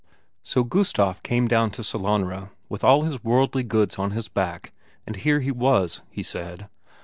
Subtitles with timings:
[0.41, 4.71] So Gustaf came down to Sellanraa, with all his worldly goods on his back,
[5.05, 6.67] and here he was, he said.